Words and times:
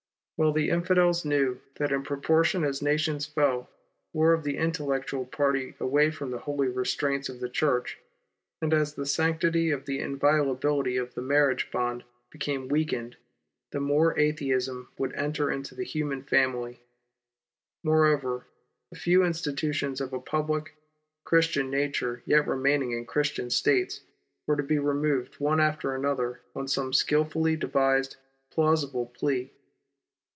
Well 0.43 0.53
the 0.53 0.69
infidels 0.71 1.23
knew 1.23 1.61
that 1.75 1.91
in 1.91 2.01
proportion 2.01 2.63
as 2.63 2.81
nations 2.81 3.27
fell 3.27 3.69
away 4.11 4.39
from 4.39 4.41
the 4.43 6.41
holy 6.43 6.67
restraints 6.67 7.29
of 7.29 7.39
the 7.39 7.47
Church, 7.47 7.99
and 8.59 8.73
as 8.73 8.95
the 8.95 9.05
sanctity 9.05 9.69
and 9.71 9.87
inviolability 9.87 10.97
of 10.97 11.13
the 11.13 11.21
marriage 11.21 11.69
bond 11.69 12.03
became 12.31 12.69
weakened, 12.69 13.17
the 13.69 13.79
more 13.79 14.17
Atheism 14.17 14.87
would 14.97 15.13
enter 15.13 15.51
into 15.51 15.75
the 15.75 15.85
human 15.85 16.23
family. 16.23 16.79
Moreover, 17.83 18.47
the 18.91 18.97
few 18.97 19.23
institutions 19.23 20.01
of 20.01 20.11
a 20.11 20.19
public, 20.19 20.73
Christian 21.23 21.69
nature 21.69 22.23
yet 22.25 22.47
remaining 22.47 22.93
in 22.93 23.05
Christian 23.05 23.51
States 23.51 24.01
were 24.47 24.55
to 24.55 24.63
be 24.63 24.79
removed 24.79 25.35
one 25.35 25.59
after 25.59 25.93
another 25.93 26.41
on 26.55 26.67
some 26.67 26.93
skilfully 26.93 27.55
devised, 27.55 28.15
plausible 28.49 29.05
plea. 29.05 29.51